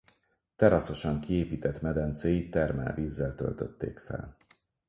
[0.55, 4.35] Teraszosan kiépített medencéit termálvízzel töltötték fel.